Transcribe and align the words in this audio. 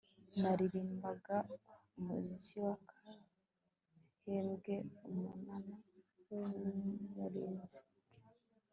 naririmbaga 0.41 1.35
umuzika 1.99 2.55
w 2.67 2.69
akahebwe 2.77 4.75
umunara 5.09 5.75
w 6.29 6.31
umurinzi 6.39 7.81